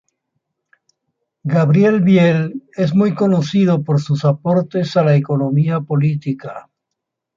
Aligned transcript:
Gabriel 1.43 2.01
Biel 2.01 2.63
es 2.75 2.95
muy 2.95 3.13
conocido 3.13 3.83
por 3.83 4.01
sus 4.01 4.25
aportes 4.25 4.97
a 4.97 5.03
la 5.03 5.15
economía 5.15 5.79
política. 5.81 6.71